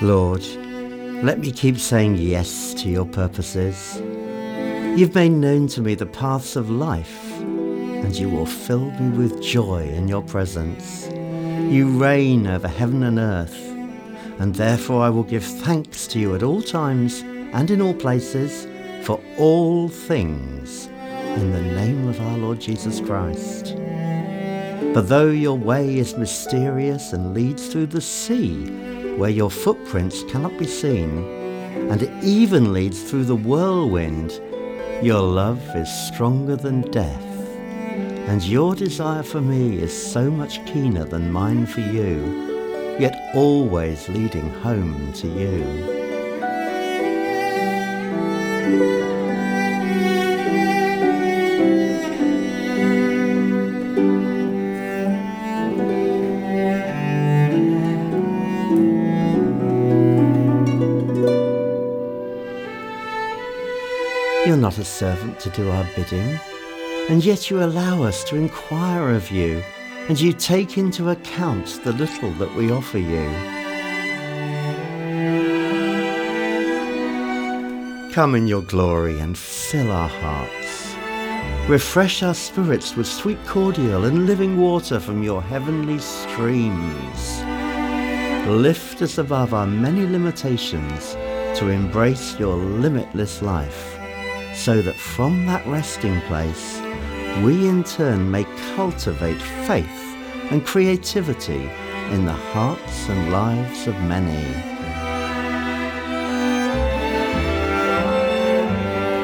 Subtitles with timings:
[0.00, 0.46] Lord,
[1.24, 4.00] let me keep saying yes to your purposes.
[4.96, 9.42] You've made known to me the paths of life, and you will fill me with
[9.42, 11.08] joy in your presence.
[11.72, 13.58] You reign over heaven and earth,
[14.38, 17.22] and therefore I will give thanks to you at all times
[17.52, 18.68] and in all places
[19.04, 23.74] for all things in the name of our Lord Jesus Christ.
[24.94, 28.64] But though your way is mysterious and leads through the sea,
[29.18, 31.24] where your footprints cannot be seen,
[31.90, 34.40] and it even leads through the whirlwind.
[35.02, 37.26] Your love is stronger than death,
[38.28, 44.08] and your desire for me is so much keener than mine for you, yet always
[44.08, 45.98] leading home to you.
[64.48, 66.40] You're not a servant to do our bidding,
[67.10, 69.62] and yet you allow us to inquire of you,
[70.08, 73.28] and you take into account the little that we offer you.
[78.14, 80.94] Come in your glory and fill our hearts.
[81.68, 87.42] Refresh our spirits with sweet cordial and living water from your heavenly streams.
[88.48, 91.12] Lift us above our many limitations
[91.58, 93.97] to embrace your limitless life
[94.58, 96.80] so that from that resting place,
[97.44, 98.42] we in turn may
[98.74, 100.16] cultivate faith
[100.50, 101.70] and creativity
[102.10, 104.44] in the hearts and lives of many.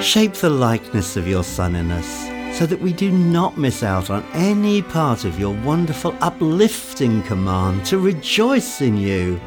[0.01, 4.11] Shape the likeness of your Son in us so that we do not miss out
[4.11, 9.41] on any part of your wonderful uplifting command to rejoice in you.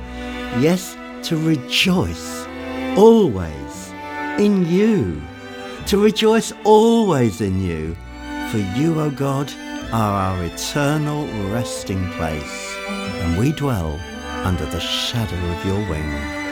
[0.60, 0.98] Yes,
[1.30, 2.46] to rejoice
[2.98, 3.92] always
[4.38, 5.22] in you
[5.88, 7.96] to rejoice always in you,
[8.52, 9.50] for you, O God,
[9.94, 13.98] are our eternal resting place, and we dwell
[14.44, 16.47] under the shadow of your wing.